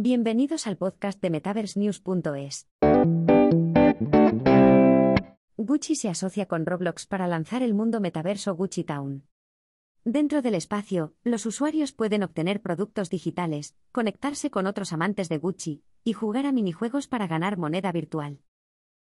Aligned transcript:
Bienvenidos 0.00 0.68
al 0.68 0.76
podcast 0.76 1.20
de 1.20 1.28
MetaverseNews.es. 1.28 2.68
Gucci 5.56 5.96
se 5.96 6.08
asocia 6.08 6.46
con 6.46 6.66
Roblox 6.66 7.08
para 7.08 7.26
lanzar 7.26 7.64
el 7.64 7.74
mundo 7.74 8.00
metaverso 8.00 8.54
Gucci 8.54 8.84
Town. 8.84 9.26
Dentro 10.04 10.40
del 10.40 10.54
espacio, 10.54 11.16
los 11.24 11.46
usuarios 11.46 11.90
pueden 11.90 12.22
obtener 12.22 12.62
productos 12.62 13.10
digitales, 13.10 13.74
conectarse 13.90 14.52
con 14.52 14.68
otros 14.68 14.92
amantes 14.92 15.28
de 15.28 15.38
Gucci 15.38 15.82
y 16.04 16.12
jugar 16.12 16.46
a 16.46 16.52
minijuegos 16.52 17.08
para 17.08 17.26
ganar 17.26 17.58
moneda 17.58 17.90
virtual. 17.90 18.38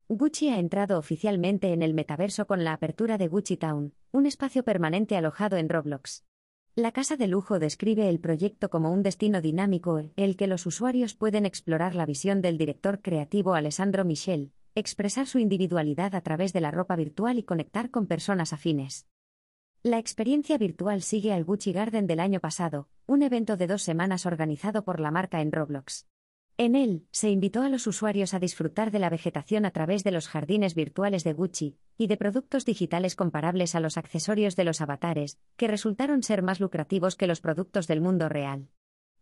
Gucci 0.07 0.51
ha 0.51 0.61
entrado 0.61 1.01
oficialmente 1.01 1.73
en 1.73 1.83
el 1.83 1.95
metaverso 1.95 2.47
con 2.47 2.63
la 2.63 2.73
apertura 2.73 3.19
de 3.19 3.27
Gucci 3.27 3.57
Town, 3.57 3.93
un 4.13 4.25
espacio 4.25 4.63
permanente 4.63 5.17
alojado 5.17 5.57
en 5.57 5.69
Roblox. 5.69 6.25
La 6.79 6.93
casa 6.93 7.17
de 7.17 7.27
lujo 7.27 7.59
describe 7.59 8.11
el 8.11 8.21
proyecto 8.21 8.69
como 8.69 8.93
un 8.93 9.03
destino 9.03 9.41
dinámico, 9.41 10.03
el 10.15 10.37
que 10.37 10.47
los 10.47 10.67
usuarios 10.67 11.15
pueden 11.15 11.47
explorar 11.47 11.95
la 11.95 12.05
visión 12.05 12.43
del 12.43 12.59
director 12.59 13.01
creativo 13.01 13.55
Alessandro 13.55 14.05
Michel, 14.05 14.53
expresar 14.75 15.27
su 15.27 15.39
individualidad 15.39 16.15
a 16.15 16.21
través 16.21 16.53
de 16.53 16.61
la 16.61 16.71
ropa 16.71 16.95
virtual 16.95 17.39
y 17.39 17.45
conectar 17.45 17.91
con 17.91 18.07
personas 18.07 18.53
afines. 18.53 19.07
La 19.83 19.97
experiencia 19.97 20.59
virtual 20.59 21.01
sigue 21.01 21.33
al 21.33 21.45
Gucci 21.45 21.73
Garden 21.73 22.07
del 22.07 22.21
año 22.21 22.41
pasado, 22.41 22.91
un 23.07 23.23
evento 23.23 23.57
de 23.57 23.69
dos 23.69 23.81
semanas 23.81 24.27
organizado 24.27 24.85
por 24.85 25.01
la 25.01 25.11
marca 25.11 25.41
en 25.41 25.53
Roblox. 25.53 26.07
En 26.59 26.75
él, 26.75 27.07
se 27.11 27.29
invitó 27.29 27.61
a 27.61 27.69
los 27.69 27.87
usuarios 27.87 28.33
a 28.33 28.39
disfrutar 28.39 28.91
de 28.91 28.99
la 28.99 29.11
vegetación 29.11 29.67
a 29.67 29.73
través 29.73 30.05
de 30.05 30.11
los 30.11 30.27
jardines 30.27 30.75
virtuales 30.75 31.23
de 31.23 31.35
Gucci, 31.35 31.77
y 31.99 32.07
de 32.07 32.17
productos 32.17 32.65
digitales 32.65 33.15
comparables 33.15 33.75
a 33.75 33.81
los 33.81 33.99
accesorios 33.99 34.57
de 34.57 34.65
los 34.65 34.81
avatares, 34.81 35.39
que 35.57 35.69
resultaron 35.69 36.23
ser 36.23 36.43
más 36.43 36.59
lucrativos 36.59 37.15
que 37.15 37.27
los 37.27 37.43
productos 37.43 37.87
del 37.87 38.01
mundo 38.01 38.31
real. 38.31 38.71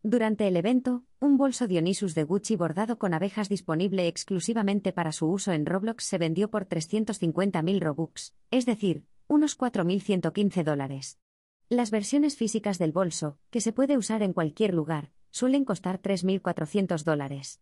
Durante 0.04 0.46
el 0.46 0.56
evento, 0.56 1.02
un 1.18 1.36
bolso 1.36 1.66
Dionysus 1.66 2.14
de 2.14 2.22
Gucci 2.22 2.54
bordado 2.54 2.98
con 2.98 3.14
abejas 3.14 3.48
disponible 3.48 4.06
exclusivamente 4.06 4.92
para 4.92 5.10
su 5.10 5.26
uso 5.26 5.50
en 5.50 5.66
Roblox 5.66 6.04
se 6.04 6.18
vendió 6.18 6.50
por 6.50 6.68
350.000 6.68 7.80
Robux, 7.80 8.32
es 8.52 8.64
decir, 8.64 9.06
unos 9.26 9.58
4.115 9.58 10.62
dólares. 10.62 11.18
Las 11.68 11.90
versiones 11.90 12.36
físicas 12.36 12.78
del 12.78 12.92
bolso, 12.92 13.38
que 13.50 13.60
se 13.60 13.72
puede 13.72 13.96
usar 13.96 14.22
en 14.22 14.34
cualquier 14.34 14.74
lugar, 14.74 15.10
suelen 15.34 15.64
costar 15.64 16.00
3.400 16.00 17.02
dólares. 17.02 17.60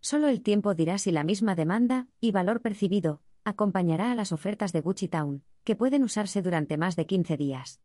Solo 0.00 0.28
el 0.28 0.42
tiempo 0.42 0.74
dirá 0.74 0.98
si 0.98 1.12
la 1.12 1.24
misma 1.24 1.54
demanda 1.54 2.08
y 2.20 2.30
valor 2.30 2.60
percibido 2.60 3.22
acompañará 3.42 4.12
a 4.12 4.14
las 4.14 4.32
ofertas 4.32 4.74
de 4.74 4.82
Gucci 4.82 5.08
Town, 5.08 5.42
que 5.64 5.76
pueden 5.76 6.04
usarse 6.04 6.42
durante 6.42 6.76
más 6.76 6.96
de 6.96 7.06
15 7.06 7.38
días. 7.38 7.80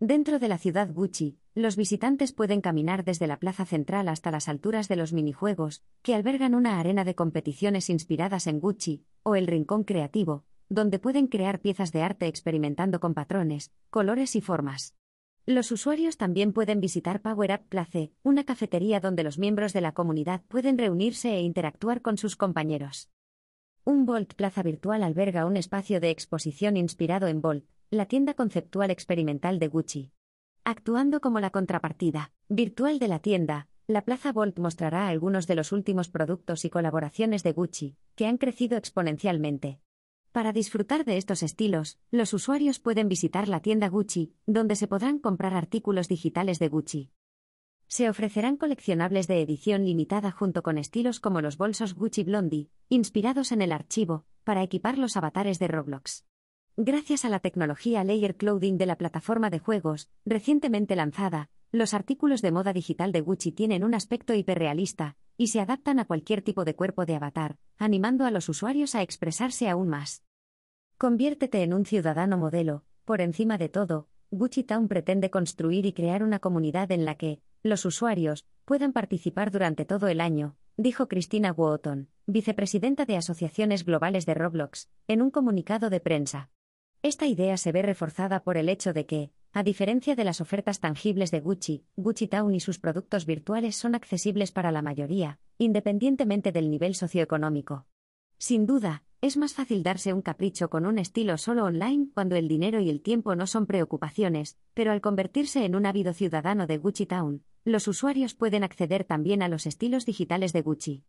Dentro 0.00 0.40
de 0.40 0.48
la 0.48 0.58
ciudad 0.58 0.90
Gucci, 0.92 1.38
los 1.54 1.76
visitantes 1.76 2.32
pueden 2.32 2.60
caminar 2.60 3.04
desde 3.04 3.28
la 3.28 3.38
plaza 3.38 3.64
central 3.64 4.08
hasta 4.08 4.32
las 4.32 4.48
alturas 4.48 4.88
de 4.88 4.96
los 4.96 5.12
minijuegos, 5.12 5.84
que 6.02 6.16
albergan 6.16 6.56
una 6.56 6.80
arena 6.80 7.04
de 7.04 7.14
competiciones 7.14 7.88
inspiradas 7.90 8.48
en 8.48 8.58
Gucci, 8.58 9.04
o 9.22 9.36
el 9.36 9.46
rincón 9.46 9.84
creativo, 9.84 10.42
donde 10.68 10.98
pueden 10.98 11.28
crear 11.28 11.60
piezas 11.60 11.92
de 11.92 12.02
arte 12.02 12.26
experimentando 12.26 12.98
con 12.98 13.14
patrones, 13.14 13.70
colores 13.88 14.34
y 14.34 14.40
formas. 14.40 14.96
Los 15.44 15.72
usuarios 15.72 16.18
también 16.18 16.52
pueden 16.52 16.80
visitar 16.80 17.20
Power 17.20 17.50
Up 17.50 17.68
Place, 17.68 18.12
una 18.22 18.44
cafetería 18.44 19.00
donde 19.00 19.24
los 19.24 19.38
miembros 19.38 19.72
de 19.72 19.80
la 19.80 19.90
comunidad 19.90 20.42
pueden 20.46 20.78
reunirse 20.78 21.34
e 21.34 21.40
interactuar 21.40 22.00
con 22.00 22.16
sus 22.16 22.36
compañeros. 22.36 23.10
Un 23.82 24.06
Bolt 24.06 24.34
Plaza 24.34 24.62
Virtual 24.62 25.02
alberga 25.02 25.44
un 25.44 25.56
espacio 25.56 25.98
de 25.98 26.10
exposición 26.10 26.76
inspirado 26.76 27.26
en 27.26 27.40
Bolt, 27.40 27.64
la 27.90 28.06
tienda 28.06 28.34
conceptual 28.34 28.92
experimental 28.92 29.58
de 29.58 29.66
Gucci. 29.66 30.12
Actuando 30.62 31.20
como 31.20 31.40
la 31.40 31.50
contrapartida 31.50 32.30
virtual 32.48 33.00
de 33.00 33.08
la 33.08 33.18
tienda, 33.18 33.66
la 33.88 34.02
Plaza 34.02 34.32
Bolt 34.32 34.60
mostrará 34.60 35.08
algunos 35.08 35.48
de 35.48 35.56
los 35.56 35.72
últimos 35.72 36.08
productos 36.08 36.64
y 36.64 36.70
colaboraciones 36.70 37.42
de 37.42 37.50
Gucci, 37.50 37.96
que 38.14 38.26
han 38.26 38.38
crecido 38.38 38.78
exponencialmente. 38.78 39.80
Para 40.32 40.54
disfrutar 40.54 41.04
de 41.04 41.18
estos 41.18 41.42
estilos, 41.42 41.98
los 42.10 42.32
usuarios 42.32 42.78
pueden 42.78 43.06
visitar 43.06 43.48
la 43.48 43.60
tienda 43.60 43.90
Gucci, 43.90 44.32
donde 44.46 44.76
se 44.76 44.88
podrán 44.88 45.18
comprar 45.18 45.52
artículos 45.52 46.08
digitales 46.08 46.58
de 46.58 46.68
Gucci. 46.68 47.10
Se 47.86 48.08
ofrecerán 48.08 48.56
coleccionables 48.56 49.26
de 49.26 49.42
edición 49.42 49.84
limitada 49.84 50.30
junto 50.30 50.62
con 50.62 50.78
estilos 50.78 51.20
como 51.20 51.42
los 51.42 51.58
bolsos 51.58 51.94
Gucci 51.94 52.24
Blondie, 52.24 52.70
inspirados 52.88 53.52
en 53.52 53.60
el 53.60 53.72
archivo, 53.72 54.24
para 54.42 54.62
equipar 54.62 54.96
los 54.96 55.18
avatares 55.18 55.58
de 55.58 55.68
Roblox. 55.68 56.24
Gracias 56.78 57.26
a 57.26 57.28
la 57.28 57.40
tecnología 57.40 58.02
Layer 58.02 58.34
Clothing 58.34 58.78
de 58.78 58.86
la 58.86 58.96
plataforma 58.96 59.50
de 59.50 59.58
juegos, 59.58 60.08
recientemente 60.24 60.96
lanzada, 60.96 61.50
los 61.72 61.92
artículos 61.92 62.40
de 62.40 62.52
moda 62.52 62.72
digital 62.72 63.12
de 63.12 63.20
Gucci 63.20 63.52
tienen 63.52 63.84
un 63.84 63.94
aspecto 63.94 64.32
hiperrealista, 64.32 65.16
y 65.36 65.48
se 65.48 65.60
adaptan 65.60 65.98
a 65.98 66.04
cualquier 66.04 66.42
tipo 66.42 66.64
de 66.64 66.74
cuerpo 66.74 67.06
de 67.06 67.16
avatar, 67.16 67.56
animando 67.78 68.24
a 68.24 68.30
los 68.30 68.48
usuarios 68.48 68.94
a 68.94 69.02
expresarse 69.02 69.68
aún 69.68 69.88
más. 69.88 70.22
Conviértete 70.98 71.62
en 71.62 71.74
un 71.74 71.84
ciudadano 71.84 72.38
modelo, 72.38 72.84
por 73.04 73.20
encima 73.20 73.58
de 73.58 73.68
todo, 73.68 74.08
Gucci 74.30 74.64
Town 74.64 74.88
pretende 74.88 75.30
construir 75.30 75.84
y 75.84 75.92
crear 75.92 76.22
una 76.22 76.38
comunidad 76.38 76.90
en 76.92 77.04
la 77.04 77.16
que, 77.16 77.42
los 77.62 77.84
usuarios, 77.84 78.46
puedan 78.64 78.92
participar 78.92 79.50
durante 79.50 79.84
todo 79.84 80.08
el 80.08 80.20
año, 80.20 80.56
dijo 80.76 81.08
Christina 81.08 81.52
Wooton, 81.52 82.08
vicepresidenta 82.26 83.04
de 83.04 83.16
Asociaciones 83.16 83.84
Globales 83.84 84.24
de 84.24 84.34
Roblox, 84.34 84.88
en 85.08 85.22
un 85.22 85.30
comunicado 85.30 85.90
de 85.90 86.00
prensa. 86.00 86.50
Esta 87.02 87.26
idea 87.26 87.56
se 87.56 87.72
ve 87.72 87.82
reforzada 87.82 88.42
por 88.44 88.56
el 88.56 88.68
hecho 88.68 88.92
de 88.92 89.06
que, 89.06 89.32
a 89.54 89.62
diferencia 89.62 90.16
de 90.16 90.24
las 90.24 90.40
ofertas 90.40 90.80
tangibles 90.80 91.30
de 91.30 91.40
Gucci, 91.40 91.84
Gucci 91.96 92.26
Town 92.26 92.54
y 92.54 92.60
sus 92.60 92.78
productos 92.78 93.26
virtuales 93.26 93.76
son 93.76 93.94
accesibles 93.94 94.50
para 94.50 94.72
la 94.72 94.80
mayoría, 94.80 95.38
independientemente 95.58 96.52
del 96.52 96.70
nivel 96.70 96.94
socioeconómico. 96.94 97.86
Sin 98.38 98.66
duda, 98.66 99.04
es 99.20 99.36
más 99.36 99.54
fácil 99.54 99.82
darse 99.82 100.12
un 100.12 100.22
capricho 100.22 100.68
con 100.68 100.86
un 100.86 100.98
estilo 100.98 101.36
solo 101.38 101.64
online 101.64 102.08
cuando 102.14 102.34
el 102.34 102.48
dinero 102.48 102.80
y 102.80 102.90
el 102.90 103.02
tiempo 103.02 103.36
no 103.36 103.46
son 103.46 103.66
preocupaciones, 103.66 104.58
pero 104.74 104.90
al 104.90 105.00
convertirse 105.00 105.64
en 105.64 105.76
un 105.76 105.86
ávido 105.86 106.12
ciudadano 106.12 106.66
de 106.66 106.78
Gucci 106.78 107.06
Town, 107.06 107.44
los 107.64 107.86
usuarios 107.86 108.34
pueden 108.34 108.64
acceder 108.64 109.04
también 109.04 109.42
a 109.42 109.48
los 109.48 109.66
estilos 109.66 110.06
digitales 110.06 110.52
de 110.52 110.62
Gucci. 110.62 111.04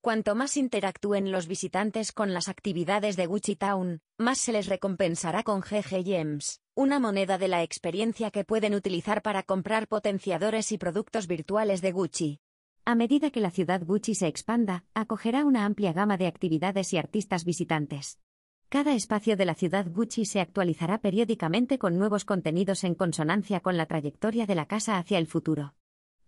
Cuanto 0.00 0.36
más 0.36 0.56
interactúen 0.56 1.32
los 1.32 1.48
visitantes 1.48 2.12
con 2.12 2.32
las 2.32 2.48
actividades 2.48 3.16
de 3.16 3.26
Gucci 3.26 3.56
Town, 3.56 4.00
más 4.16 4.38
se 4.38 4.52
les 4.52 4.68
recompensará 4.68 5.42
con 5.42 5.60
GG 5.60 6.04
Gems, 6.04 6.60
una 6.76 7.00
moneda 7.00 7.36
de 7.36 7.48
la 7.48 7.64
experiencia 7.64 8.30
que 8.30 8.44
pueden 8.44 8.76
utilizar 8.76 9.22
para 9.22 9.42
comprar 9.42 9.88
potenciadores 9.88 10.70
y 10.70 10.78
productos 10.78 11.26
virtuales 11.26 11.82
de 11.82 11.90
Gucci. 11.90 12.40
A 12.84 12.94
medida 12.94 13.32
que 13.32 13.40
la 13.40 13.50
ciudad 13.50 13.82
Gucci 13.84 14.14
se 14.14 14.28
expanda, 14.28 14.84
acogerá 14.94 15.44
una 15.44 15.64
amplia 15.64 15.92
gama 15.92 16.16
de 16.16 16.28
actividades 16.28 16.92
y 16.92 16.98
artistas 16.98 17.44
visitantes. 17.44 18.20
Cada 18.68 18.94
espacio 18.94 19.36
de 19.36 19.46
la 19.46 19.54
ciudad 19.56 19.86
Gucci 19.90 20.26
se 20.26 20.40
actualizará 20.40 20.98
periódicamente 21.00 21.76
con 21.78 21.98
nuevos 21.98 22.24
contenidos 22.24 22.84
en 22.84 22.94
consonancia 22.94 23.58
con 23.58 23.76
la 23.76 23.86
trayectoria 23.86 24.46
de 24.46 24.54
la 24.54 24.66
casa 24.66 24.96
hacia 24.96 25.18
el 25.18 25.26
futuro. 25.26 25.74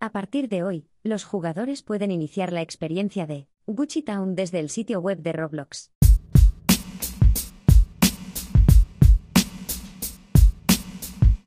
A 0.01 0.11
partir 0.11 0.49
de 0.49 0.65
hoy, 0.65 0.89
los 1.03 1.25
jugadores 1.25 1.83
pueden 1.83 2.11
iniciar 2.11 2.53
la 2.53 2.63
experiencia 2.63 3.27
de 3.27 3.50
Gucci 3.67 4.03
Town 4.03 4.35
desde 4.35 4.59
el 4.59 4.71
sitio 4.71 5.01
web 5.01 5.19
de 5.19 5.33
Roblox. 5.33 5.91